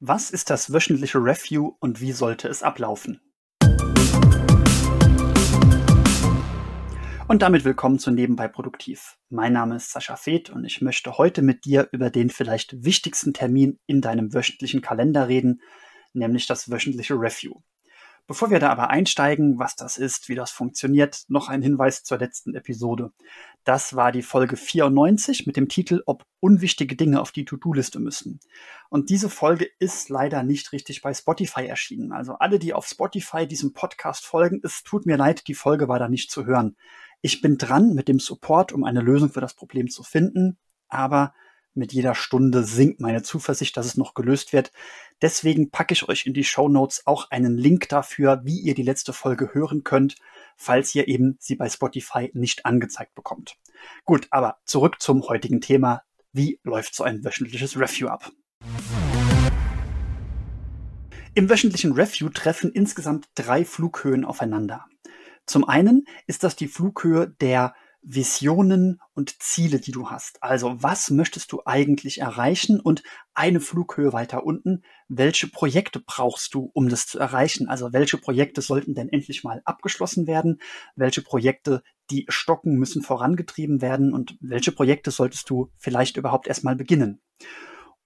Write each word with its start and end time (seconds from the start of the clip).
Was 0.00 0.30
ist 0.30 0.50
das 0.50 0.74
wöchentliche 0.74 1.16
Review 1.16 1.72
und 1.80 2.02
wie 2.02 2.12
sollte 2.12 2.48
es 2.48 2.62
ablaufen? 2.62 3.18
Und 7.26 7.40
damit 7.40 7.64
willkommen 7.64 7.98
zu 7.98 8.10
Nebenbei 8.10 8.46
Produktiv. 8.46 9.16
Mein 9.30 9.54
Name 9.54 9.76
ist 9.76 9.92
Sascha 9.92 10.16
Feth 10.16 10.50
und 10.50 10.66
ich 10.66 10.82
möchte 10.82 11.16
heute 11.16 11.40
mit 11.40 11.64
dir 11.64 11.88
über 11.92 12.10
den 12.10 12.28
vielleicht 12.28 12.84
wichtigsten 12.84 13.32
Termin 13.32 13.78
in 13.86 14.02
deinem 14.02 14.34
wöchentlichen 14.34 14.82
Kalender 14.82 15.28
reden, 15.28 15.62
nämlich 16.12 16.46
das 16.46 16.70
wöchentliche 16.70 17.14
Review. 17.14 17.62
Bevor 18.26 18.50
wir 18.50 18.58
da 18.58 18.70
aber 18.70 18.90
einsteigen, 18.90 19.60
was 19.60 19.76
das 19.76 19.98
ist, 19.98 20.28
wie 20.28 20.34
das 20.34 20.50
funktioniert, 20.50 21.24
noch 21.28 21.48
ein 21.48 21.62
Hinweis 21.62 22.02
zur 22.02 22.18
letzten 22.18 22.56
Episode. 22.56 23.12
Das 23.62 23.94
war 23.94 24.10
die 24.10 24.22
Folge 24.22 24.56
94 24.56 25.46
mit 25.46 25.56
dem 25.56 25.68
Titel 25.68 26.02
Ob 26.06 26.24
unwichtige 26.40 26.96
Dinge 26.96 27.20
auf 27.20 27.30
die 27.30 27.44
To-Do-Liste 27.44 28.00
müssen. 28.00 28.40
Und 28.88 29.10
diese 29.10 29.30
Folge 29.30 29.68
ist 29.78 30.08
leider 30.08 30.42
nicht 30.42 30.72
richtig 30.72 31.02
bei 31.02 31.14
Spotify 31.14 31.66
erschienen. 31.66 32.10
Also 32.10 32.34
alle, 32.34 32.58
die 32.58 32.74
auf 32.74 32.86
Spotify 32.88 33.46
diesem 33.46 33.72
Podcast 33.72 34.26
folgen, 34.26 34.60
es 34.64 34.82
tut 34.82 35.06
mir 35.06 35.16
leid, 35.16 35.46
die 35.46 35.54
Folge 35.54 35.86
war 35.86 36.00
da 36.00 36.08
nicht 36.08 36.32
zu 36.32 36.46
hören. 36.46 36.76
Ich 37.22 37.40
bin 37.40 37.58
dran 37.58 37.94
mit 37.94 38.08
dem 38.08 38.18
Support, 38.18 38.72
um 38.72 38.82
eine 38.82 39.02
Lösung 39.02 39.30
für 39.30 39.40
das 39.40 39.54
Problem 39.54 39.88
zu 39.88 40.02
finden, 40.02 40.58
aber 40.88 41.32
mit 41.76 41.92
jeder 41.92 42.14
Stunde 42.14 42.64
sinkt 42.64 43.00
meine 43.00 43.22
Zuversicht, 43.22 43.76
dass 43.76 43.86
es 43.86 43.96
noch 43.96 44.14
gelöst 44.14 44.52
wird. 44.52 44.72
Deswegen 45.22 45.70
packe 45.70 45.92
ich 45.92 46.08
euch 46.08 46.26
in 46.26 46.34
die 46.34 46.44
Show 46.44 46.68
Notes 46.68 47.06
auch 47.06 47.30
einen 47.30 47.56
Link 47.56 47.88
dafür, 47.88 48.40
wie 48.44 48.60
ihr 48.60 48.74
die 48.74 48.82
letzte 48.82 49.12
Folge 49.12 49.52
hören 49.52 49.84
könnt, 49.84 50.16
falls 50.56 50.94
ihr 50.94 51.08
eben 51.08 51.36
sie 51.38 51.56
bei 51.56 51.68
Spotify 51.68 52.30
nicht 52.34 52.66
angezeigt 52.66 53.14
bekommt. 53.14 53.56
Gut, 54.04 54.26
aber 54.30 54.58
zurück 54.64 55.00
zum 55.00 55.22
heutigen 55.28 55.60
Thema. 55.60 56.02
Wie 56.32 56.60
läuft 56.64 56.94
so 56.94 57.04
ein 57.04 57.24
wöchentliches 57.24 57.78
Review 57.78 58.08
ab? 58.08 58.30
Im 61.34 61.50
wöchentlichen 61.50 61.92
Review 61.92 62.30
treffen 62.30 62.72
insgesamt 62.72 63.28
drei 63.34 63.64
Flughöhen 63.64 64.24
aufeinander. 64.24 64.86
Zum 65.44 65.68
einen 65.68 66.06
ist 66.26 66.42
das 66.42 66.56
die 66.56 66.66
Flughöhe 66.66 67.28
der 67.28 67.74
Visionen 68.08 69.00
und 69.14 69.42
Ziele, 69.42 69.80
die 69.80 69.90
du 69.90 70.10
hast. 70.10 70.40
Also 70.40 70.76
was 70.80 71.10
möchtest 71.10 71.50
du 71.50 71.62
eigentlich 71.64 72.20
erreichen 72.20 72.78
und 72.78 73.02
eine 73.34 73.58
Flughöhe 73.58 74.12
weiter 74.12 74.46
unten, 74.46 74.84
welche 75.08 75.48
Projekte 75.48 75.98
brauchst 75.98 76.54
du, 76.54 76.70
um 76.72 76.88
das 76.88 77.08
zu 77.08 77.18
erreichen? 77.18 77.68
Also 77.68 77.92
welche 77.92 78.16
Projekte 78.16 78.62
sollten 78.62 78.94
denn 78.94 79.08
endlich 79.08 79.42
mal 79.42 79.60
abgeschlossen 79.64 80.28
werden? 80.28 80.60
Welche 80.94 81.20
Projekte, 81.20 81.82
die 82.10 82.26
stocken, 82.28 82.76
müssen 82.76 83.02
vorangetrieben 83.02 83.82
werden? 83.82 84.12
Und 84.12 84.36
welche 84.40 84.70
Projekte 84.70 85.10
solltest 85.10 85.50
du 85.50 85.72
vielleicht 85.76 86.16
überhaupt 86.16 86.46
erstmal 86.46 86.76
beginnen? 86.76 87.20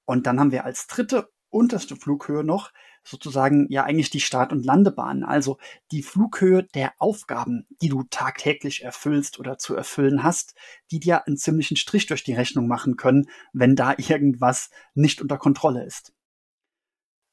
Und 0.06 0.26
dann 0.26 0.40
haben 0.40 0.50
wir 0.50 0.64
als 0.64 0.86
dritte 0.86 1.30
unterste 1.50 1.96
Flughöhe 1.96 2.44
noch 2.44 2.72
sozusagen 3.02 3.66
ja 3.70 3.84
eigentlich 3.84 4.10
die 4.10 4.20
Start- 4.20 4.52
und 4.52 4.64
Landebahn, 4.64 5.24
also 5.24 5.58
die 5.90 6.02
Flughöhe 6.02 6.64
der 6.74 6.92
Aufgaben, 6.98 7.66
die 7.80 7.88
du 7.88 8.04
tagtäglich 8.04 8.84
erfüllst 8.84 9.38
oder 9.38 9.58
zu 9.58 9.74
erfüllen 9.74 10.22
hast, 10.22 10.54
die 10.90 11.00
dir 11.00 11.26
einen 11.26 11.36
ziemlichen 11.36 11.76
Strich 11.76 12.06
durch 12.06 12.24
die 12.24 12.34
Rechnung 12.34 12.66
machen 12.66 12.96
können, 12.96 13.26
wenn 13.52 13.76
da 13.76 13.94
irgendwas 13.96 14.70
nicht 14.94 15.20
unter 15.22 15.38
Kontrolle 15.38 15.84
ist. 15.84 16.12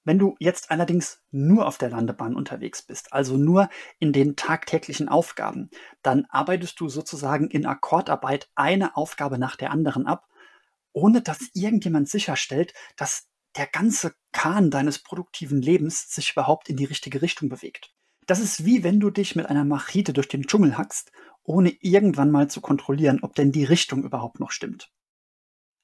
Wenn 0.07 0.19
du 0.19 0.37
jetzt 0.39 0.71
allerdings 0.71 1.21
nur 1.31 1.67
auf 1.67 1.77
der 1.77 1.89
Landebahn 1.89 2.33
unterwegs 2.33 2.81
bist, 2.81 3.11
also 3.11 3.35
nur 3.35 3.67
in 3.99 4.13
den 4.13 4.37
tagtäglichen 4.37 5.09
Aufgaben, 5.09 5.69
dann 6.01 6.25
arbeitest 6.29 6.79
du 6.79 6.87
sozusagen 6.87 7.49
in 7.49 7.65
Akkordarbeit 7.65 8.49
eine 8.55 8.95
Aufgabe 8.95 9.37
nach 9.37 9.57
der 9.57 9.69
anderen 9.69 10.07
ab, 10.07 10.29
ohne 10.93 11.21
dass 11.21 11.49
irgendjemand 11.53 12.07
sicherstellt, 12.07 12.73
dass 12.95 13.27
der 13.57 13.67
ganze 13.67 14.13
Kahn 14.31 14.71
deines 14.71 14.99
produktiven 14.99 15.61
Lebens 15.61 16.09
sich 16.09 16.31
überhaupt 16.31 16.69
in 16.69 16.77
die 16.77 16.85
richtige 16.85 17.21
Richtung 17.21 17.49
bewegt. 17.49 17.93
Das 18.25 18.39
ist 18.39 18.65
wie 18.65 18.83
wenn 18.83 18.99
du 18.99 19.09
dich 19.09 19.35
mit 19.35 19.47
einer 19.47 19.63
Machete 19.63 20.13
durch 20.13 20.27
den 20.27 20.43
Dschungel 20.43 20.77
hackst, 20.77 21.11
ohne 21.43 21.71
irgendwann 21.81 22.29
mal 22.29 22.49
zu 22.49 22.61
kontrollieren, 22.61 23.19
ob 23.21 23.35
denn 23.35 23.51
die 23.51 23.63
Richtung 23.63 24.03
überhaupt 24.03 24.39
noch 24.39 24.51
stimmt. 24.51 24.91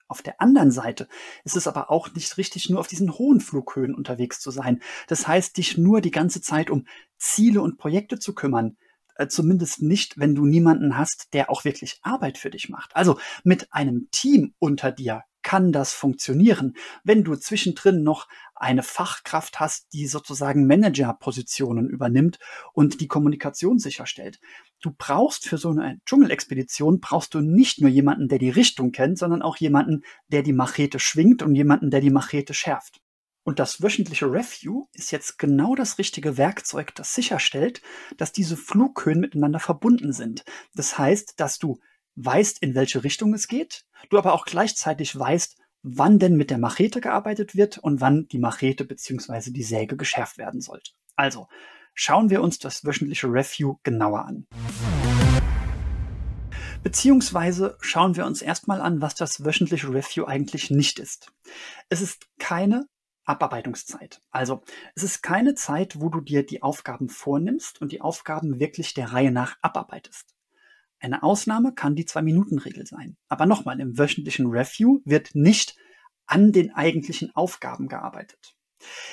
Auf 0.08 0.22
der 0.22 0.42
anderen 0.42 0.70
Seite 0.70 1.08
ist 1.44 1.56
es 1.56 1.68
aber 1.68 1.90
auch 1.90 2.14
nicht 2.14 2.38
richtig, 2.38 2.70
nur 2.70 2.80
auf 2.80 2.88
diesen 2.88 3.18
hohen 3.18 3.40
Flughöhen 3.40 3.96
unterwegs 3.96 4.40
zu 4.40 4.52
sein. 4.52 4.82
Das 5.08 5.28
heißt, 5.28 5.58
dich 5.58 5.78
nur 5.78 6.02
die 6.02 6.12
ganze 6.12 6.42
Zeit 6.42 6.70
um 6.70 6.86
Ziele 7.18 7.62
und 7.62 7.78
Projekte 7.78 8.20
zu 8.20 8.36
kümmern. 8.36 8.78
Äh, 9.16 9.28
zumindest 9.28 9.82
nicht, 9.82 10.20
wenn 10.20 10.36
du 10.36 10.46
niemanden 10.46 10.98
hast, 10.98 11.34
der 11.34 11.50
auch 11.50 11.64
wirklich 11.64 12.00
Arbeit 12.04 12.38
für 12.38 12.50
dich 12.50 12.70
macht. 12.70 12.96
Also 12.96 13.18
mit 13.44 13.74
einem 13.74 14.10
Team 14.12 14.54
unter 14.60 14.92
dir 14.92 15.24
kann 15.54 15.72
das 15.72 15.94
funktionieren. 15.94 16.74
Wenn 17.04 17.24
du 17.24 17.36
zwischendrin 17.36 18.02
noch 18.02 18.28
eine 18.56 18.82
Fachkraft 18.82 19.60
hast, 19.60 19.86
die 19.94 20.08
sozusagen 20.08 20.66
Managerpositionen 20.66 21.88
übernimmt 21.88 22.40
und 22.74 23.02
die 23.02 23.08
Kommunikation 23.08 23.78
sicherstellt. 23.78 24.40
Du 24.82 24.90
brauchst 24.98 25.48
für 25.48 25.60
so 25.60 25.70
eine 25.70 26.00
Dschungelexpedition 26.08 27.00
brauchst 27.00 27.36
du 27.36 27.42
nicht 27.42 27.82
nur 27.82 27.92
jemanden, 27.92 28.30
der 28.30 28.40
die 28.40 28.50
Richtung 28.50 28.92
kennt, 28.92 29.20
sondern 29.20 29.44
auch 29.44 29.58
jemanden, 29.58 30.02
der 30.28 30.42
die 30.42 30.54
Machete 30.54 30.98
schwingt 30.98 31.44
und 31.44 31.54
jemanden, 31.54 31.92
der 31.92 32.02
die 32.02 32.10
Machete 32.10 32.56
schärft. 32.56 33.00
Und 33.44 33.60
das 33.60 33.84
wöchentliche 33.84 34.26
Review 34.26 34.88
ist 34.94 35.12
jetzt 35.12 35.38
genau 35.38 35.76
das 35.76 36.00
richtige 36.00 36.36
Werkzeug, 36.40 36.96
das 36.96 37.14
sicherstellt, 37.14 37.84
dass 38.18 38.32
diese 38.32 38.58
Flughöhen 38.58 39.20
miteinander 39.20 39.60
verbunden 39.60 40.14
sind. 40.14 40.46
Das 40.74 40.98
heißt, 40.98 41.40
dass 41.40 41.60
du 41.60 41.78
weißt, 42.16 42.60
in 42.62 42.76
welche 42.76 43.04
Richtung 43.04 43.34
es 43.34 43.48
geht, 43.48 43.86
du 44.10 44.18
aber 44.18 44.34
auch 44.34 44.46
gleichzeitig 44.46 45.18
weißt, 45.18 45.58
wann 45.84 46.20
denn 46.20 46.36
mit 46.36 46.50
der 46.50 46.58
Machete 46.58 47.02
gearbeitet 47.02 47.56
wird 47.56 47.78
und 47.78 48.02
wann 48.02 48.28
die 48.28 48.40
Machete 48.40 48.86
bzw. 48.86 49.52
die 49.52 49.64
Säge 49.64 49.98
geschärft 49.98 50.38
werden 50.38 50.62
sollte. 50.62 50.92
Also, 51.16 51.48
schauen 51.94 52.30
wir 52.30 52.42
uns 52.42 52.58
das 52.60 52.86
wöchentliche 52.86 53.28
Review 53.28 53.76
genauer 53.84 54.26
an. 54.26 54.48
Beziehungsweise 56.84 57.78
schauen 57.80 58.16
wir 58.16 58.26
uns 58.26 58.42
erstmal 58.42 58.82
an, 58.82 59.02
was 59.02 59.16
das 59.16 59.46
wöchentliche 59.46 59.88
Review 59.88 60.26
eigentlich 60.26 60.70
nicht 60.70 61.00
ist. 61.00 61.32
Es 61.90 62.02
ist 62.02 62.28
keine 62.40 62.88
Abarbeitungszeit. 63.26 64.22
Also 64.32 64.64
es 64.96 65.04
ist 65.04 65.22
keine 65.22 65.56
Zeit, 65.56 66.02
wo 66.02 66.10
du 66.10 66.20
dir 66.20 66.46
die 66.46 66.62
Aufgaben 66.62 67.08
vornimmst 67.08 67.82
und 67.82 67.94
die 67.94 68.02
Aufgaben 68.02 68.60
wirklich 68.60 68.94
der 68.94 69.14
Reihe 69.14 69.32
nach 69.32 69.56
abarbeitest. 69.62 70.33
Eine 71.04 71.22
Ausnahme 71.22 71.74
kann 71.74 71.98
die 71.98 72.06
Zwei-Minuten-Regel 72.06 72.88
sein. 72.88 73.18
Aber 73.28 73.46
nochmal, 73.46 73.82
im 73.82 73.98
wöchentlichen 73.98 74.48
Review 74.48 75.02
wird 75.04 75.36
nicht 75.36 75.76
an 76.26 76.54
den 76.54 76.74
eigentlichen 76.74 77.36
Aufgaben 77.36 77.90
gearbeitet. 77.90 78.56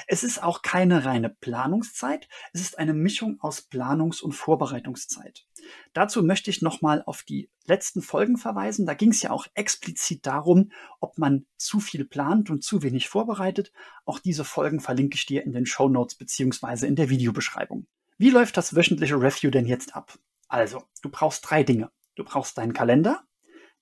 Es 0.06 0.22
ist 0.22 0.40
auch 0.40 0.62
keine 0.62 1.04
reine 1.04 1.30
Planungszeit, 1.30 2.28
es 2.52 2.60
ist 2.60 2.78
eine 2.78 2.94
Mischung 2.94 3.40
aus 3.40 3.68
Planungs- 3.68 4.22
und 4.22 4.32
Vorbereitungszeit. 4.32 5.46
Dazu 5.92 6.22
möchte 6.22 6.50
ich 6.50 6.62
nochmal 6.62 7.02
auf 7.06 7.24
die 7.24 7.50
letzten 7.66 8.02
Folgen 8.02 8.36
verweisen. 8.36 8.86
Da 8.86 8.94
ging 8.94 9.10
es 9.10 9.22
ja 9.22 9.32
auch 9.32 9.48
explizit 9.54 10.26
darum, 10.26 10.70
ob 11.00 11.18
man 11.18 11.46
zu 11.56 11.80
viel 11.80 12.04
plant 12.04 12.50
und 12.50 12.62
zu 12.62 12.84
wenig 12.84 13.08
vorbereitet. 13.08 13.72
Auch 14.04 14.20
diese 14.20 14.44
Folgen 14.44 14.78
verlinke 14.78 15.16
ich 15.16 15.26
dir 15.26 15.42
in 15.44 15.52
den 15.52 15.66
Show 15.66 15.88
Notes 15.88 16.14
beziehungsweise 16.14 16.86
in 16.86 16.94
der 16.94 17.10
Videobeschreibung. 17.10 17.88
Wie 18.16 18.30
läuft 18.30 18.56
das 18.56 18.76
wöchentliche 18.76 19.20
Review 19.20 19.50
denn 19.50 19.66
jetzt 19.66 19.96
ab? 19.96 20.18
Also, 20.50 20.82
du 21.00 21.08
brauchst 21.08 21.48
drei 21.48 21.62
Dinge. 21.62 21.90
Du 22.16 22.24
brauchst 22.24 22.58
deinen 22.58 22.72
Kalender, 22.72 23.22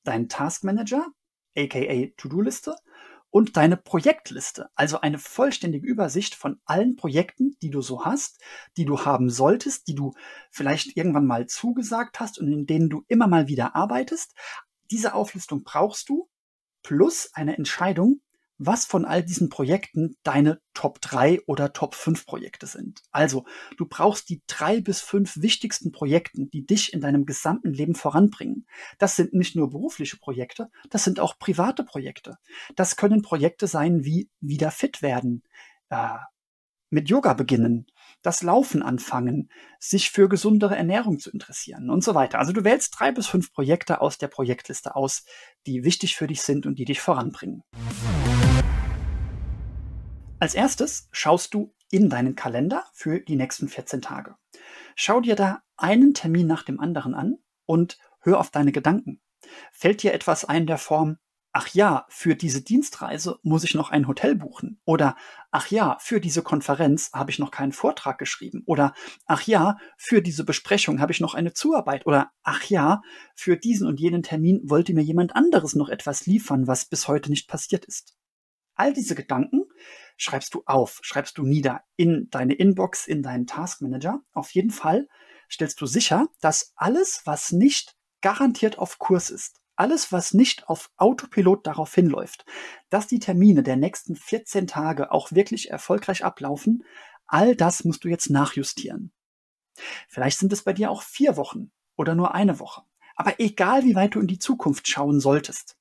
deinen 0.04 0.28
Taskmanager, 0.28 1.06
aka 1.56 2.12
To-Do-Liste 2.18 2.76
und 3.30 3.56
deine 3.56 3.78
Projektliste, 3.78 4.68
also 4.74 5.00
eine 5.00 5.18
vollständige 5.18 5.86
Übersicht 5.86 6.34
von 6.34 6.60
allen 6.66 6.96
Projekten, 6.96 7.56
die 7.62 7.70
du 7.70 7.80
so 7.80 8.04
hast, 8.04 8.40
die 8.76 8.84
du 8.84 9.04
haben 9.04 9.30
solltest, 9.30 9.88
die 9.88 9.94
du 9.94 10.12
vielleicht 10.50 10.96
irgendwann 10.96 11.26
mal 11.26 11.46
zugesagt 11.46 12.20
hast 12.20 12.38
und 12.38 12.52
in 12.52 12.66
denen 12.66 12.90
du 12.90 13.02
immer 13.08 13.26
mal 13.26 13.48
wieder 13.48 13.74
arbeitest. 13.74 14.34
Diese 14.90 15.14
Auflistung 15.14 15.64
brauchst 15.64 16.08
du 16.10 16.28
plus 16.82 17.30
eine 17.32 17.56
Entscheidung, 17.56 18.20
was 18.58 18.84
von 18.84 19.04
all 19.04 19.22
diesen 19.22 19.48
Projekten 19.48 20.16
deine 20.22 20.60
Top 20.74 21.00
3 21.00 21.40
oder 21.46 21.72
Top 21.72 21.94
5 21.94 22.26
Projekte 22.26 22.66
sind. 22.66 23.02
Also, 23.10 23.44
du 23.76 23.86
brauchst 23.86 24.28
die 24.28 24.42
drei 24.46 24.80
bis 24.80 25.00
fünf 25.00 25.40
wichtigsten 25.40 25.92
Projekten, 25.92 26.50
die 26.50 26.66
dich 26.66 26.92
in 26.92 27.00
deinem 27.00 27.24
gesamten 27.24 27.72
Leben 27.72 27.94
voranbringen. 27.94 28.66
Das 28.98 29.16
sind 29.16 29.32
nicht 29.32 29.56
nur 29.56 29.70
berufliche 29.70 30.18
Projekte, 30.18 30.68
das 30.90 31.04
sind 31.04 31.20
auch 31.20 31.38
private 31.38 31.84
Projekte. 31.84 32.36
Das 32.76 32.96
können 32.96 33.22
Projekte 33.22 33.66
sein 33.66 34.04
wie 34.04 34.28
wieder 34.40 34.70
fit 34.70 35.02
werden, 35.02 35.42
äh, 35.90 36.18
mit 36.90 37.08
Yoga 37.08 37.34
beginnen, 37.34 37.86
das 38.22 38.42
Laufen 38.42 38.82
anfangen, 38.82 39.50
sich 39.78 40.10
für 40.10 40.28
gesundere 40.28 40.76
Ernährung 40.76 41.18
zu 41.18 41.30
interessieren 41.30 41.90
und 41.90 42.02
so 42.02 42.14
weiter. 42.14 42.38
Also 42.38 42.52
du 42.52 42.64
wählst 42.64 42.98
drei 42.98 43.12
bis 43.12 43.26
fünf 43.26 43.52
Projekte 43.52 44.00
aus 44.00 44.18
der 44.18 44.28
Projektliste 44.28 44.96
aus, 44.96 45.24
die 45.66 45.84
wichtig 45.84 46.16
für 46.16 46.26
dich 46.26 46.42
sind 46.42 46.66
und 46.66 46.78
die 46.78 46.84
dich 46.84 47.00
voranbringen. 47.00 47.62
Als 50.40 50.54
erstes 50.54 51.08
schaust 51.10 51.52
du 51.52 51.74
in 51.90 52.08
deinen 52.08 52.36
Kalender 52.36 52.84
für 52.92 53.18
die 53.18 53.34
nächsten 53.34 53.68
14 53.68 54.02
Tage. 54.02 54.36
Schau 54.94 55.20
dir 55.20 55.34
da 55.34 55.62
einen 55.76 56.14
Termin 56.14 56.46
nach 56.46 56.62
dem 56.62 56.78
anderen 56.78 57.14
an 57.14 57.38
und 57.66 57.98
hör 58.20 58.38
auf 58.38 58.50
deine 58.50 58.70
Gedanken. 58.70 59.20
Fällt 59.72 60.02
dir 60.02 60.14
etwas 60.14 60.44
ein 60.44 60.68
der 60.68 60.78
Form, 60.78 61.16
ach 61.50 61.68
ja, 61.74 62.06
für 62.08 62.36
diese 62.36 62.62
Dienstreise 62.62 63.40
muss 63.42 63.64
ich 63.64 63.74
noch 63.74 63.90
ein 63.90 64.06
Hotel 64.06 64.36
buchen. 64.36 64.80
Oder 64.84 65.16
ach 65.50 65.72
ja, 65.72 65.96
für 66.00 66.20
diese 66.20 66.42
Konferenz 66.42 67.10
habe 67.12 67.32
ich 67.32 67.40
noch 67.40 67.50
keinen 67.50 67.72
Vortrag 67.72 68.18
geschrieben. 68.18 68.62
Oder 68.66 68.94
ach 69.26 69.42
ja, 69.42 69.76
für 69.96 70.22
diese 70.22 70.44
Besprechung 70.44 71.00
habe 71.00 71.10
ich 71.10 71.18
noch 71.18 71.34
eine 71.34 71.52
Zuarbeit. 71.52 72.06
Oder 72.06 72.30
ach 72.44 72.62
ja, 72.64 73.02
für 73.34 73.56
diesen 73.56 73.88
und 73.88 73.98
jenen 73.98 74.22
Termin 74.22 74.60
wollte 74.62 74.94
mir 74.94 75.02
jemand 75.02 75.34
anderes 75.34 75.74
noch 75.74 75.88
etwas 75.88 76.26
liefern, 76.26 76.68
was 76.68 76.84
bis 76.84 77.08
heute 77.08 77.28
nicht 77.28 77.48
passiert 77.48 77.84
ist. 77.86 78.16
All 78.76 78.92
diese 78.92 79.16
Gedanken 79.16 79.64
schreibst 80.18 80.52
du 80.52 80.62
auf, 80.66 80.98
schreibst 81.02 81.38
du 81.38 81.44
nieder 81.44 81.82
in 81.96 82.28
deine 82.30 82.54
Inbox, 82.54 83.06
in 83.06 83.22
deinen 83.22 83.46
Taskmanager. 83.46 84.20
Auf 84.32 84.50
jeden 84.50 84.70
Fall 84.70 85.08
stellst 85.50 85.80
du 85.80 85.86
sicher, 85.86 86.26
dass 86.40 86.72
alles, 86.76 87.22
was 87.24 87.52
nicht 87.52 87.96
garantiert 88.20 88.78
auf 88.78 88.98
Kurs 88.98 89.30
ist, 89.30 89.60
alles, 89.76 90.10
was 90.12 90.34
nicht 90.34 90.68
auf 90.68 90.90
Autopilot 90.96 91.66
darauf 91.66 91.94
hinläuft, 91.94 92.44
dass 92.90 93.06
die 93.06 93.20
Termine 93.20 93.62
der 93.62 93.76
nächsten 93.76 94.16
14 94.16 94.66
Tage 94.66 95.12
auch 95.12 95.30
wirklich 95.32 95.70
erfolgreich 95.70 96.24
ablaufen, 96.24 96.84
all 97.26 97.54
das 97.54 97.84
musst 97.84 98.02
du 98.02 98.08
jetzt 98.08 98.28
nachjustieren. 98.28 99.12
Vielleicht 100.08 100.38
sind 100.38 100.52
es 100.52 100.64
bei 100.64 100.72
dir 100.72 100.90
auch 100.90 101.02
vier 101.02 101.36
Wochen 101.36 101.70
oder 101.96 102.16
nur 102.16 102.34
eine 102.34 102.58
Woche. 102.58 102.82
Aber 103.14 103.38
egal, 103.38 103.84
wie 103.84 103.94
weit 103.94 104.16
du 104.16 104.20
in 104.20 104.26
die 104.26 104.40
Zukunft 104.40 104.88
schauen 104.88 105.20
solltest, 105.20 105.76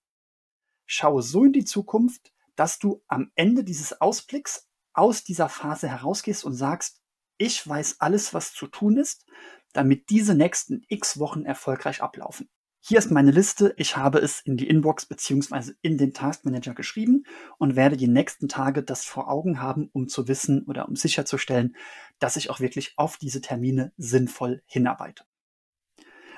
schaue 0.86 1.24
so 1.24 1.45
in 1.45 1.54
die 1.54 1.66
Zukunft, 1.66 2.31
dass 2.57 2.80
du 2.80 3.01
am 3.07 3.31
Ende 3.36 3.63
dieses 3.63 4.01
Ausblicks 4.01 4.68
aus 4.92 5.24
dieser 5.24 5.48
Phase 5.48 5.88
herausgehst 5.88 6.44
und 6.44 6.54
sagst, 6.54 7.01
ich 7.38 7.65
weiß 7.65 8.01
alles, 8.01 8.33
was 8.33 8.54
zu 8.54 8.68
tun 8.68 8.98
ist, 8.98 9.25
damit 9.71 10.09
diese 10.09 10.33
nächsten 10.36 10.83
x 10.89 11.19
Wochen 11.19 11.45
erfolgreich 11.45 12.01
ablaufen. 12.01 12.50
Hier 12.80 13.00
ist 13.00 13.12
meine 13.12 13.31
Liste. 13.31 13.74
Ich 13.77 13.98
habe 13.98 14.19
es 14.19 14.39
in 14.39 14.56
die 14.56 14.68
Inbox 14.68 15.06
beziehungsweise 15.06 15.75
in 15.81 15.98
den 15.98 16.13
Taskmanager 16.13 16.74
geschrieben 16.74 17.25
und 17.57 17.75
werde 17.75 17.98
die 17.98 18.07
nächsten 18.07 18.48
Tage 18.48 18.81
das 18.81 19.03
vor 19.03 19.30
Augen 19.30 19.62
haben, 19.62 19.89
um 19.94 20.07
zu 20.07 20.27
wissen 20.27 20.63
oder 20.68 20.88
um 20.88 20.95
sicherzustellen, 20.95 21.75
dass 22.19 22.38
ich 22.38 22.50
auch 22.50 22.60
wirklich 22.60 22.94
auf 22.98 23.18
diese 23.18 23.42
Termine 23.42 23.92
sinnvoll 23.98 24.63
hinarbeite. 24.65 25.25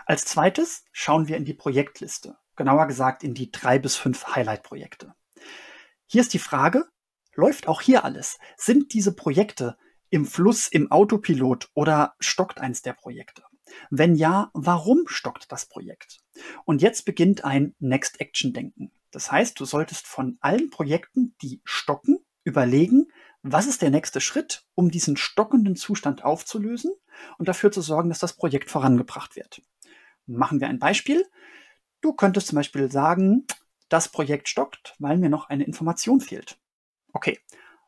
Als 0.06 0.26
zweites 0.26 0.86
schauen 0.92 1.28
wir 1.28 1.38
in 1.38 1.46
die 1.46 1.54
Projektliste, 1.54 2.36
genauer 2.56 2.88
gesagt 2.88 3.24
in 3.24 3.36
die 3.36 3.52
drei 3.52 3.78
bis 3.78 3.96
fünf 3.96 4.36
Highlight-Projekte. 4.36 5.14
Hier 6.12 6.22
ist 6.22 6.34
die 6.34 6.40
Frage, 6.40 6.88
läuft 7.36 7.68
auch 7.68 7.82
hier 7.82 8.04
alles? 8.04 8.40
Sind 8.58 8.96
diese 8.96 9.16
Projekte 9.16 9.78
im 10.10 10.26
Fluss, 10.26 10.68
im 10.68 10.92
Autopilot 10.92 11.70
oder 11.76 12.16
stockt 12.20 12.60
eins 12.60 12.82
der 12.82 12.94
Projekte? 12.94 13.44
Wenn 13.92 14.16
ja, 14.16 14.50
warum 14.56 15.04
stockt 15.06 15.52
das 15.52 15.68
Projekt? 15.68 16.22
Und 16.66 16.82
jetzt 16.82 17.06
beginnt 17.06 17.46
ein 17.46 17.76
Next 17.78 18.20
Action 18.20 18.54
Denken. 18.54 18.92
Das 19.12 19.32
heißt, 19.32 19.60
du 19.60 19.66
solltest 19.66 20.08
von 20.08 20.40
allen 20.42 20.72
Projekten, 20.72 21.36
die 21.44 21.62
stocken, 21.64 22.18
überlegen, 22.44 23.12
was 23.44 23.68
ist 23.68 23.84
der 23.84 23.92
nächste 23.92 24.20
Schritt, 24.20 24.66
um 24.74 24.90
diesen 24.90 25.16
stockenden 25.16 25.76
Zustand 25.76 26.26
aufzulösen 26.26 26.92
und 27.38 27.48
dafür 27.48 27.72
zu 27.72 27.82
sorgen, 27.82 28.10
dass 28.10 28.18
das 28.18 28.36
Projekt 28.36 28.72
vorangebracht 28.72 29.36
wird. 29.36 29.62
Machen 30.26 30.60
wir 30.60 30.70
ein 30.70 30.80
Beispiel. 30.80 31.24
Du 32.02 32.14
könntest 32.14 32.48
zum 32.48 32.56
Beispiel 32.56 32.92
sagen, 32.92 33.46
das 33.90 34.10
Projekt 34.10 34.50
stockt, 34.50 34.96
weil 35.00 35.18
mir 35.18 35.30
noch 35.30 35.50
eine 35.50 35.66
Information 35.66 36.22
fehlt. 36.22 36.60
Okay, 37.14 37.40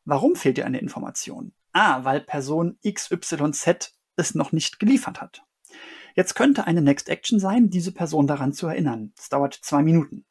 warum 0.06 0.36
fehlt 0.36 0.58
dir 0.58 0.66
eine 0.66 0.80
Information? 0.80 1.54
Ah, 1.74 2.04
weil 2.04 2.22
Person 2.22 2.78
XYZ 2.86 3.94
es 4.16 4.36
noch 4.36 4.52
nicht 4.52 4.80
geliefert 4.80 5.22
hat. 5.22 5.44
Jetzt 6.16 6.36
könnte 6.36 6.68
eine 6.68 6.82
Next 6.82 7.08
Action 7.08 7.40
sein, 7.40 7.70
diese 7.70 7.94
Person 7.94 8.28
daran 8.28 8.52
zu 8.54 8.68
erinnern. 8.68 9.14
Das 9.16 9.30
dauert 9.30 9.54
zwei 9.54 9.82
Minuten. 9.82 10.26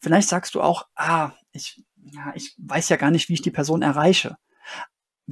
Vielleicht 0.00 0.28
sagst 0.28 0.54
du 0.54 0.60
auch, 0.60 0.88
ah, 0.96 1.32
ich, 1.52 1.84
ja, 1.96 2.32
ich 2.34 2.54
weiß 2.58 2.88
ja 2.88 2.96
gar 2.96 3.10
nicht, 3.10 3.28
wie 3.28 3.34
ich 3.34 3.42
die 3.42 3.50
Person 3.50 3.82
erreiche. 3.82 4.36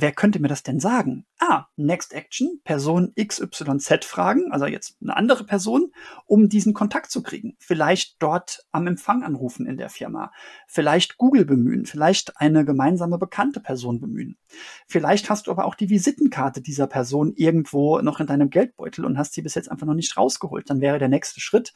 Wer 0.02 0.12
könnte 0.12 0.40
mir 0.40 0.48
das 0.48 0.62
denn 0.62 0.80
sagen? 0.80 1.26
Ah, 1.38 1.66
Next 1.76 2.14
Action, 2.14 2.62
Person 2.64 3.12
XYZ 3.20 4.06
fragen, 4.06 4.50
also 4.50 4.64
jetzt 4.64 4.96
eine 5.02 5.14
andere 5.14 5.44
Person, 5.44 5.92
um 6.24 6.48
diesen 6.48 6.72
Kontakt 6.72 7.10
zu 7.10 7.22
kriegen. 7.22 7.54
Vielleicht 7.58 8.16
dort 8.22 8.64
am 8.72 8.86
Empfang 8.86 9.24
anrufen 9.24 9.66
in 9.66 9.76
der 9.76 9.90
Firma. 9.90 10.32
Vielleicht 10.66 11.18
Google 11.18 11.44
bemühen. 11.44 11.84
Vielleicht 11.84 12.38
eine 12.38 12.64
gemeinsame 12.64 13.18
bekannte 13.18 13.60
Person 13.60 14.00
bemühen. 14.00 14.38
Vielleicht 14.86 15.28
hast 15.28 15.48
du 15.48 15.50
aber 15.50 15.66
auch 15.66 15.74
die 15.74 15.90
Visitenkarte 15.90 16.62
dieser 16.62 16.86
Person 16.86 17.34
irgendwo 17.36 18.00
noch 18.00 18.20
in 18.20 18.26
deinem 18.26 18.48
Geldbeutel 18.48 19.04
und 19.04 19.18
hast 19.18 19.34
sie 19.34 19.42
bis 19.42 19.54
jetzt 19.54 19.70
einfach 19.70 19.86
noch 19.86 19.94
nicht 19.94 20.16
rausgeholt. 20.16 20.70
Dann 20.70 20.80
wäre 20.80 20.98
der 20.98 21.08
nächste 21.08 21.40
Schritt, 21.40 21.74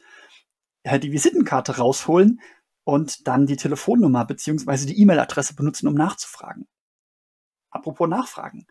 die 0.83 1.11
Visitenkarte 1.11 1.77
rausholen 1.77 2.39
und 2.85 3.27
dann 3.27 3.45
die 3.45 3.55
Telefonnummer 3.55 4.25
beziehungsweise 4.25 4.87
die 4.87 4.99
E-Mail-Adresse 4.99 5.53
benutzen, 5.53 5.87
um 5.87 5.93
nachzufragen. 5.93 6.65
Apropos 7.75 8.09
Nachfragen. 8.09 8.65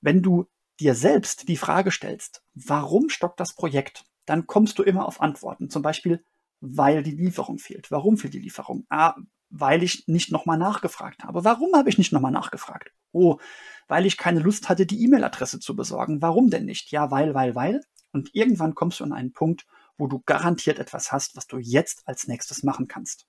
Wenn 0.00 0.22
du 0.22 0.46
dir 0.80 0.94
selbst 0.94 1.48
die 1.48 1.56
Frage 1.56 1.90
stellst, 1.90 2.42
warum 2.54 3.08
stockt 3.08 3.40
das 3.40 3.54
Projekt, 3.54 4.04
dann 4.26 4.46
kommst 4.46 4.78
du 4.78 4.82
immer 4.82 5.06
auf 5.06 5.20
Antworten. 5.20 5.70
Zum 5.70 5.82
Beispiel, 5.82 6.24
weil 6.60 7.02
die 7.02 7.12
Lieferung 7.12 7.58
fehlt. 7.58 7.90
Warum 7.90 8.16
fehlt 8.16 8.34
die 8.34 8.40
Lieferung? 8.40 8.84
Ah, 8.88 9.14
weil 9.50 9.82
ich 9.82 10.04
nicht 10.06 10.32
nochmal 10.32 10.58
nachgefragt 10.58 11.24
habe. 11.24 11.44
Warum 11.44 11.74
habe 11.74 11.88
ich 11.88 11.98
nicht 11.98 12.12
nochmal 12.12 12.32
nachgefragt? 12.32 12.90
Oh, 13.12 13.38
weil 13.86 14.06
ich 14.06 14.16
keine 14.16 14.40
Lust 14.40 14.68
hatte, 14.68 14.86
die 14.86 15.02
E-Mail-Adresse 15.04 15.60
zu 15.60 15.76
besorgen. 15.76 16.22
Warum 16.22 16.50
denn 16.50 16.64
nicht? 16.64 16.90
Ja, 16.90 17.10
weil, 17.10 17.34
weil, 17.34 17.54
weil. 17.54 17.80
Und 18.12 18.30
irgendwann 18.34 18.74
kommst 18.74 19.00
du 19.00 19.04
an 19.04 19.12
einen 19.12 19.32
Punkt, 19.32 19.66
wo 19.98 20.06
du 20.06 20.22
garantiert 20.24 20.78
etwas 20.78 21.12
hast, 21.12 21.36
was 21.36 21.46
du 21.46 21.58
jetzt 21.58 22.02
als 22.06 22.26
nächstes 22.26 22.62
machen 22.62 22.88
kannst. 22.88 23.26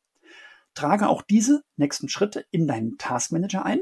Trage 0.74 1.07
auch 1.07 1.21
diese 1.21 1.63
nächsten 1.75 2.10
Schritte 2.10 2.45
in 2.51 2.68
deinen 2.68 2.98
Taskmanager 2.98 3.65
ein 3.65 3.81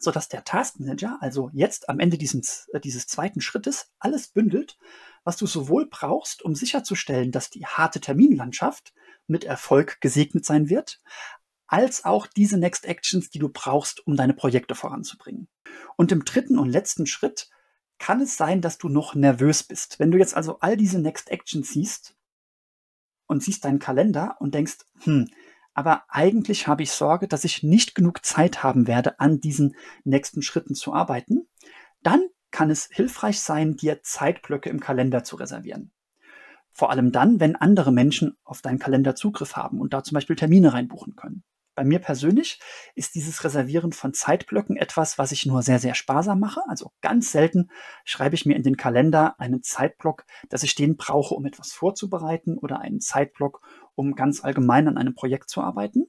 sodass 0.00 0.28
der 0.28 0.44
Taskmanager 0.44 1.18
also 1.20 1.50
jetzt 1.52 1.88
am 1.88 2.00
Ende 2.00 2.18
dieses, 2.18 2.68
äh, 2.72 2.80
dieses 2.80 3.06
zweiten 3.06 3.40
Schrittes 3.40 3.92
alles 3.98 4.28
bündelt, 4.28 4.78
was 5.22 5.36
du 5.36 5.46
sowohl 5.46 5.86
brauchst, 5.88 6.42
um 6.42 6.54
sicherzustellen, 6.54 7.30
dass 7.30 7.50
die 7.50 7.66
harte 7.66 8.00
Terminlandschaft 8.00 8.94
mit 9.26 9.44
Erfolg 9.44 10.00
gesegnet 10.00 10.44
sein 10.44 10.68
wird, 10.68 11.00
als 11.66 12.04
auch 12.04 12.26
diese 12.26 12.58
Next 12.58 12.84
Actions, 12.84 13.30
die 13.30 13.38
du 13.38 13.48
brauchst, 13.48 14.04
um 14.06 14.16
deine 14.16 14.34
Projekte 14.34 14.74
voranzubringen. 14.74 15.48
Und 15.96 16.10
im 16.10 16.24
dritten 16.24 16.58
und 16.58 16.68
letzten 16.68 17.06
Schritt 17.06 17.48
kann 17.98 18.22
es 18.22 18.36
sein, 18.36 18.60
dass 18.62 18.78
du 18.78 18.88
noch 18.88 19.14
nervös 19.14 19.62
bist. 19.62 20.00
Wenn 20.00 20.10
du 20.10 20.18
jetzt 20.18 20.34
also 20.34 20.58
all 20.60 20.76
diese 20.76 20.98
Next 20.98 21.30
Actions 21.30 21.68
siehst 21.68 22.16
und 23.26 23.42
siehst 23.42 23.64
deinen 23.64 23.78
Kalender 23.78 24.36
und 24.40 24.54
denkst, 24.54 24.78
hm, 25.00 25.28
aber 25.80 26.04
eigentlich 26.08 26.68
habe 26.68 26.82
ich 26.82 26.92
Sorge, 26.92 27.26
dass 27.26 27.44
ich 27.44 27.62
nicht 27.62 27.94
genug 27.94 28.22
Zeit 28.22 28.62
haben 28.62 28.86
werde, 28.86 29.18
an 29.18 29.40
diesen 29.40 29.76
nächsten 30.04 30.42
Schritten 30.42 30.74
zu 30.74 30.92
arbeiten. 30.92 31.48
Dann 32.02 32.20
kann 32.50 32.68
es 32.68 32.90
hilfreich 32.92 33.40
sein, 33.40 33.76
dir 33.76 34.02
Zeitblöcke 34.02 34.68
im 34.68 34.78
Kalender 34.78 35.24
zu 35.24 35.36
reservieren. 35.36 35.90
Vor 36.68 36.90
allem 36.90 37.12
dann, 37.12 37.40
wenn 37.40 37.56
andere 37.56 37.92
Menschen 37.92 38.36
auf 38.44 38.60
deinen 38.60 38.78
Kalender 38.78 39.14
Zugriff 39.14 39.56
haben 39.56 39.80
und 39.80 39.94
da 39.94 40.04
zum 40.04 40.16
Beispiel 40.16 40.36
Termine 40.36 40.74
reinbuchen 40.74 41.16
können. 41.16 41.44
Bei 41.74 41.84
mir 41.84 42.00
persönlich 42.00 42.60
ist 42.94 43.14
dieses 43.14 43.42
Reservieren 43.42 43.92
von 43.92 44.12
Zeitblöcken 44.12 44.76
etwas, 44.76 45.16
was 45.16 45.32
ich 45.32 45.46
nur 45.46 45.62
sehr, 45.62 45.78
sehr 45.78 45.94
sparsam 45.94 46.38
mache. 46.38 46.60
Also 46.68 46.92
ganz 47.00 47.32
selten 47.32 47.70
schreibe 48.04 48.34
ich 48.34 48.44
mir 48.44 48.54
in 48.54 48.62
den 48.62 48.76
Kalender 48.76 49.40
einen 49.40 49.62
Zeitblock, 49.62 50.26
dass 50.50 50.62
ich 50.62 50.74
den 50.74 50.98
brauche, 50.98 51.34
um 51.34 51.46
etwas 51.46 51.72
vorzubereiten 51.72 52.58
oder 52.58 52.80
einen 52.80 53.00
Zeitblock, 53.00 53.62
um 53.94 54.14
ganz 54.14 54.44
allgemein 54.44 54.88
an 54.88 54.98
einem 54.98 55.14
Projekt 55.14 55.50
zu 55.50 55.60
arbeiten. 55.60 56.06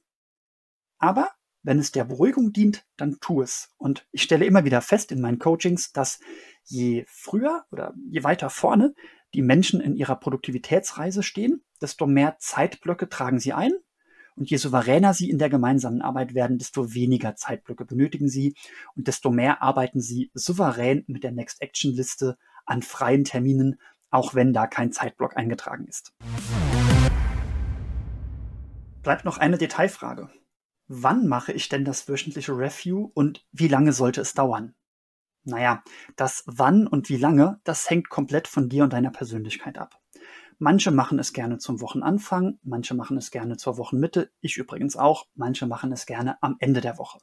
Aber 0.98 1.30
wenn 1.62 1.78
es 1.78 1.92
der 1.92 2.04
Beruhigung 2.04 2.52
dient, 2.52 2.84
dann 2.96 3.18
tu 3.20 3.42
es. 3.42 3.70
Und 3.76 4.06
ich 4.10 4.22
stelle 4.22 4.44
immer 4.44 4.64
wieder 4.64 4.80
fest 4.80 5.12
in 5.12 5.20
meinen 5.20 5.38
Coachings, 5.38 5.92
dass 5.92 6.20
je 6.64 7.04
früher 7.08 7.64
oder 7.70 7.94
je 8.10 8.24
weiter 8.24 8.50
vorne 8.50 8.94
die 9.34 9.42
Menschen 9.42 9.80
in 9.80 9.96
ihrer 9.96 10.16
Produktivitätsreise 10.16 11.22
stehen, 11.22 11.62
desto 11.80 12.06
mehr 12.06 12.36
Zeitblöcke 12.38 13.08
tragen 13.08 13.38
sie 13.38 13.52
ein 13.52 13.72
und 14.34 14.50
je 14.50 14.56
souveräner 14.56 15.14
sie 15.14 15.30
in 15.30 15.38
der 15.38 15.50
gemeinsamen 15.50 16.02
Arbeit 16.02 16.34
werden, 16.34 16.58
desto 16.58 16.94
weniger 16.94 17.36
Zeitblöcke 17.36 17.84
benötigen 17.84 18.28
sie 18.28 18.54
und 18.94 19.08
desto 19.08 19.30
mehr 19.30 19.62
arbeiten 19.62 20.00
sie 20.00 20.30
souverän 20.34 21.04
mit 21.06 21.24
der 21.24 21.32
Next 21.32 21.62
Action 21.62 21.92
Liste 21.92 22.36
an 22.66 22.82
freien 22.82 23.24
Terminen, 23.24 23.80
auch 24.10 24.34
wenn 24.34 24.52
da 24.52 24.66
kein 24.66 24.92
Zeitblock 24.92 25.36
eingetragen 25.36 25.86
ist. 25.86 26.12
Bleibt 29.02 29.24
noch 29.24 29.38
eine 29.38 29.58
Detailfrage. 29.58 30.30
Wann 30.86 31.26
mache 31.26 31.52
ich 31.52 31.68
denn 31.68 31.84
das 31.84 32.08
wöchentliche 32.08 32.52
Review 32.52 33.10
und 33.14 33.44
wie 33.50 33.66
lange 33.66 33.92
sollte 33.92 34.20
es 34.20 34.34
dauern? 34.34 34.74
Naja, 35.42 35.82
das 36.14 36.44
wann 36.46 36.86
und 36.86 37.08
wie 37.08 37.16
lange, 37.16 37.60
das 37.64 37.90
hängt 37.90 38.10
komplett 38.10 38.46
von 38.46 38.68
dir 38.68 38.84
und 38.84 38.92
deiner 38.92 39.10
Persönlichkeit 39.10 39.76
ab. 39.76 40.00
Manche 40.58 40.92
machen 40.92 41.18
es 41.18 41.32
gerne 41.32 41.58
zum 41.58 41.80
Wochenanfang, 41.80 42.60
manche 42.62 42.94
machen 42.94 43.16
es 43.16 43.32
gerne 43.32 43.56
zur 43.56 43.76
Wochenmitte, 43.76 44.30
ich 44.40 44.56
übrigens 44.56 44.96
auch, 44.96 45.26
manche 45.34 45.66
machen 45.66 45.90
es 45.90 46.06
gerne 46.06 46.40
am 46.40 46.54
Ende 46.60 46.80
der 46.80 46.96
Woche. 46.98 47.18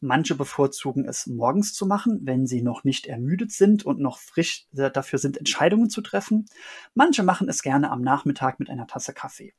Manche 0.00 0.34
bevorzugen 0.34 1.04
es 1.04 1.28
morgens 1.28 1.74
zu 1.74 1.86
machen, 1.86 2.22
wenn 2.24 2.48
sie 2.48 2.60
noch 2.60 2.82
nicht 2.82 3.06
ermüdet 3.06 3.52
sind 3.52 3.86
und 3.86 4.00
noch 4.00 4.18
frisch 4.18 4.66
dafür 4.72 5.20
sind, 5.20 5.38
Entscheidungen 5.38 5.90
zu 5.90 6.00
treffen. 6.00 6.46
Manche 6.94 7.22
machen 7.22 7.48
es 7.48 7.62
gerne 7.62 7.92
am 7.92 8.02
Nachmittag 8.02 8.58
mit 8.58 8.68
einer 8.68 8.88
Tasse 8.88 9.14
Kaffee. 9.14 9.54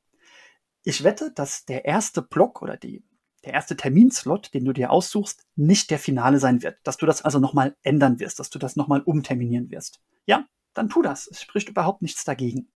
Ich 0.87 1.03
wette, 1.03 1.31
dass 1.31 1.65
der 1.65 1.85
erste 1.85 2.21
Block 2.21 2.61
oder 2.61 2.77
die, 2.77 3.03
der 3.43 3.53
erste 3.53 3.75
Terminslot, 3.75 4.53
den 4.53 4.65
du 4.65 4.71
dir 4.71 4.91
aussuchst, 4.91 5.43
nicht 5.55 5.89
der 5.89 5.97
Finale 5.97 6.39
sein 6.39 6.61
wird. 6.61 6.77
Dass 6.83 6.97
du 6.97 7.07
das 7.07 7.23
also 7.23 7.39
nochmal 7.39 7.75
ändern 7.81 8.19
wirst, 8.19 8.39
dass 8.39 8.51
du 8.51 8.59
das 8.59 8.75
nochmal 8.75 9.01
umterminieren 9.01 9.71
wirst. 9.71 9.99
Ja, 10.27 10.45
dann 10.75 10.89
tu 10.89 11.01
das. 11.01 11.27
Es 11.27 11.41
spricht 11.41 11.69
überhaupt 11.69 12.03
nichts 12.03 12.23
dagegen. 12.23 12.71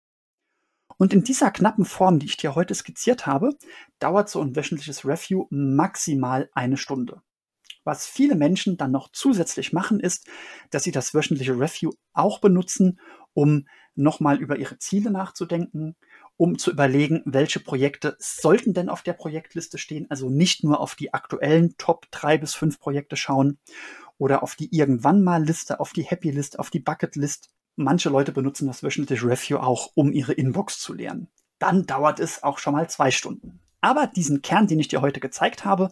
Und 0.96 1.12
in 1.12 1.22
dieser 1.22 1.50
knappen 1.50 1.84
Form, 1.84 2.18
die 2.18 2.26
ich 2.26 2.38
dir 2.38 2.54
heute 2.54 2.74
skizziert 2.74 3.26
habe, 3.26 3.54
dauert 3.98 4.30
so 4.30 4.40
ein 4.40 4.56
wöchentliches 4.56 5.04
Review 5.04 5.46
maximal 5.50 6.48
eine 6.54 6.78
Stunde. 6.78 7.20
Was 7.84 8.06
viele 8.06 8.36
Menschen 8.36 8.78
dann 8.78 8.90
noch 8.90 9.10
zusätzlich 9.12 9.74
machen, 9.74 10.00
ist, 10.00 10.26
dass 10.70 10.82
sie 10.82 10.92
das 10.92 11.12
wöchentliche 11.12 11.60
Review 11.60 11.92
auch 12.14 12.40
benutzen, 12.40 13.00
um 13.34 13.66
nochmal 13.94 14.38
über 14.38 14.58
ihre 14.58 14.78
Ziele 14.78 15.10
nachzudenken, 15.10 15.94
um 16.38 16.56
zu 16.56 16.70
überlegen, 16.70 17.20
welche 17.26 17.60
Projekte 17.60 18.16
sollten 18.18 18.72
denn 18.72 18.88
auf 18.88 19.02
der 19.02 19.12
Projektliste 19.12 19.76
stehen, 19.76 20.06
also 20.08 20.30
nicht 20.30 20.64
nur 20.64 20.80
auf 20.80 20.94
die 20.94 21.12
aktuellen 21.12 21.76
Top 21.76 22.06
drei 22.10 22.38
bis 22.38 22.54
fünf 22.54 22.80
Projekte 22.80 23.16
schauen 23.16 23.58
oder 24.16 24.42
auf 24.42 24.54
die 24.54 24.74
irgendwann 24.74 25.22
mal 25.22 25.44
Liste, 25.44 25.80
auf 25.80 25.92
die 25.92 26.04
Happy 26.04 26.30
List, 26.30 26.58
auf 26.58 26.70
die 26.70 26.80
Bucket 26.80 27.14
List, 27.16 27.50
Manche 27.80 28.08
Leute 28.08 28.32
benutzen 28.32 28.66
das 28.66 28.82
wöchentliche 28.82 29.24
Review 29.24 29.58
auch, 29.58 29.92
um 29.94 30.10
ihre 30.10 30.32
Inbox 30.32 30.80
zu 30.80 30.92
leeren. 30.92 31.28
Dann 31.60 31.86
dauert 31.86 32.18
es 32.18 32.42
auch 32.42 32.58
schon 32.58 32.72
mal 32.72 32.90
zwei 32.90 33.12
Stunden. 33.12 33.60
Aber 33.80 34.08
diesen 34.08 34.42
Kern, 34.42 34.66
den 34.66 34.80
ich 34.80 34.88
dir 34.88 35.00
heute 35.00 35.20
gezeigt 35.20 35.64
habe, 35.64 35.90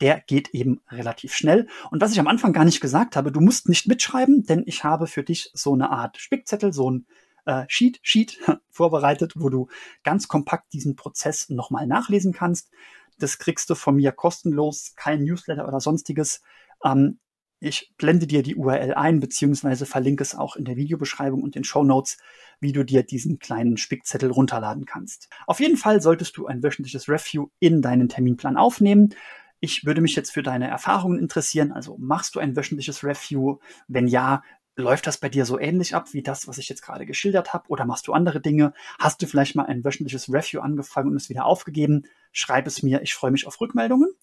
der 0.00 0.20
geht 0.20 0.54
eben 0.54 0.80
relativ 0.90 1.34
schnell. 1.34 1.68
Und 1.90 2.00
was 2.00 2.12
ich 2.12 2.20
am 2.20 2.26
Anfang 2.26 2.54
gar 2.54 2.64
nicht 2.64 2.80
gesagt 2.80 3.16
habe, 3.16 3.32
du 3.32 3.42
musst 3.42 3.68
nicht 3.68 3.86
mitschreiben, 3.86 4.44
denn 4.44 4.62
ich 4.64 4.82
habe 4.82 5.06
für 5.06 5.22
dich 5.22 5.50
so 5.52 5.74
eine 5.74 5.90
Art 5.90 6.16
Spickzettel, 6.16 6.72
so 6.72 6.90
ein 6.90 7.06
äh, 7.46 7.64
Sheet, 7.68 7.98
Sheet 8.02 8.38
vorbereitet, 8.70 9.32
wo 9.36 9.48
du 9.48 9.68
ganz 10.04 10.28
kompakt 10.28 10.72
diesen 10.72 10.96
Prozess 10.96 11.48
nochmal 11.48 11.86
nachlesen 11.86 12.32
kannst. 12.32 12.70
Das 13.18 13.38
kriegst 13.38 13.70
du 13.70 13.74
von 13.74 13.96
mir 13.96 14.12
kostenlos, 14.12 14.92
kein 14.96 15.24
Newsletter 15.24 15.66
oder 15.66 15.80
sonstiges. 15.80 16.42
Ähm, 16.84 17.18
ich 17.58 17.94
blende 17.96 18.26
dir 18.26 18.42
die 18.42 18.54
URL 18.54 18.92
ein, 18.94 19.18
beziehungsweise 19.18 19.86
verlinke 19.86 20.22
es 20.22 20.34
auch 20.34 20.56
in 20.56 20.66
der 20.66 20.76
Videobeschreibung 20.76 21.42
und 21.42 21.54
den 21.54 21.64
Show 21.64 21.84
Notes, 21.84 22.18
wie 22.60 22.72
du 22.72 22.84
dir 22.84 23.02
diesen 23.02 23.38
kleinen 23.38 23.78
Spickzettel 23.78 24.30
runterladen 24.30 24.84
kannst. 24.84 25.30
Auf 25.46 25.60
jeden 25.60 25.78
Fall 25.78 26.02
solltest 26.02 26.36
du 26.36 26.46
ein 26.46 26.62
wöchentliches 26.62 27.08
Review 27.08 27.48
in 27.58 27.80
deinen 27.80 28.10
Terminplan 28.10 28.58
aufnehmen. 28.58 29.14
Ich 29.60 29.86
würde 29.86 30.02
mich 30.02 30.14
jetzt 30.14 30.32
für 30.32 30.42
deine 30.42 30.68
Erfahrungen 30.68 31.18
interessieren. 31.18 31.72
Also 31.72 31.96
machst 31.98 32.34
du 32.34 32.40
ein 32.40 32.56
wöchentliches 32.56 33.02
Review? 33.02 33.58
Wenn 33.88 34.06
ja, 34.06 34.42
läuft 34.76 35.06
das 35.06 35.18
bei 35.18 35.28
dir 35.28 35.46
so 35.46 35.58
ähnlich 35.58 35.94
ab 35.94 36.12
wie 36.12 36.22
das, 36.22 36.46
was 36.46 36.58
ich 36.58 36.68
jetzt 36.68 36.82
gerade 36.82 37.06
geschildert 37.06 37.52
habe? 37.52 37.68
Oder 37.68 37.86
machst 37.86 38.06
du 38.06 38.12
andere 38.12 38.40
Dinge? 38.40 38.72
Hast 38.98 39.20
du 39.20 39.26
vielleicht 39.26 39.56
mal 39.56 39.64
ein 39.64 39.84
wöchentliches 39.84 40.32
Review 40.32 40.60
angefangen 40.60 41.10
und 41.10 41.16
es 41.16 41.30
wieder 41.30 41.46
aufgegeben? 41.46 42.04
Schreib 42.30 42.66
es 42.66 42.82
mir. 42.82 43.02
Ich 43.02 43.14
freue 43.14 43.30
mich 43.30 43.46
auf 43.46 43.60
Rückmeldungen. 43.60 44.14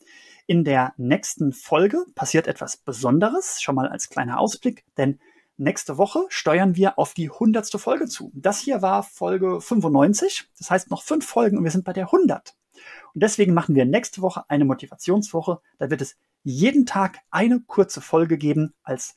In 0.46 0.64
der 0.64 0.94
nächsten 0.98 1.54
Folge 1.54 2.06
passiert 2.16 2.48
etwas 2.48 2.78
Besonderes, 2.78 3.62
schon 3.62 3.76
mal 3.76 3.88
als 3.88 4.10
kleiner 4.10 4.40
Ausblick, 4.40 4.84
denn 4.98 5.20
nächste 5.56 5.98
Woche 5.98 6.26
steuern 6.28 6.76
wir 6.76 7.00
auf 7.00 7.14
die 7.14 7.30
hundertste 7.30 7.80
Folge 7.80 8.08
zu. 8.08 8.32
Das 8.36 8.60
hier 8.60 8.82
war 8.82 9.04
Folge 9.04 9.62
95, 9.62 10.50
das 10.58 10.70
heißt 10.70 10.92
noch 10.92 11.02
fünf 11.02 11.26
Folgen 11.26 11.58
und 11.58 11.64
wir 11.64 11.72
sind 11.72 11.86
bei 11.86 11.94
der 11.94 12.06
100. 12.06 12.56
Und 13.14 13.24
deswegen 13.24 13.54
machen 13.54 13.76
wir 13.76 13.86
nächste 13.86 14.22
Woche 14.22 14.44
eine 14.50 14.66
Motivationswoche. 14.66 15.62
Da 15.80 15.90
wird 15.90 16.02
es 16.02 16.18
jeden 16.44 16.86
Tag 16.86 17.20
eine 17.32 17.62
kurze 17.62 18.02
Folge 18.02 18.38
geben 18.38 18.74
als 18.84 19.16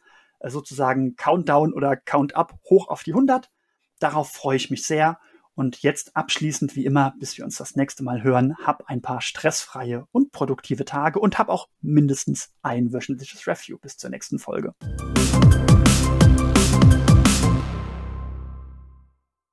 sozusagen 0.50 1.17
Countdown 1.17 1.73
oder 1.73 1.97
Count-up 1.97 2.59
hoch 2.69 2.88
auf 2.88 3.03
die 3.03 3.12
100. 3.12 3.50
Darauf 3.99 4.31
freue 4.31 4.57
ich 4.57 4.71
mich 4.71 4.85
sehr. 4.85 5.19
Und 5.55 5.83
jetzt 5.83 6.15
abschließend 6.15 6.76
wie 6.76 6.85
immer, 6.85 7.15
bis 7.19 7.38
wir 7.38 7.45
uns 7.45 7.57
das 7.57 7.76
nächste 7.76 8.05
Mal 8.05 8.23
hören, 8.23 8.57
hab 8.62 8.88
ein 8.88 9.00
paar 9.00 9.23
stressfreie 9.23 10.07
und 10.12 10.31
produktive 10.31 10.85
Tage 10.85 11.19
und 11.19 11.38
hab 11.38 11.49
auch 11.49 11.69
mindestens 11.81 12.50
ein 12.61 12.93
wöchentliches 12.93 13.47
Review 13.47 13.79
bis 13.79 13.97
zur 13.97 14.11
nächsten 14.11 14.38
Folge. 14.38 14.75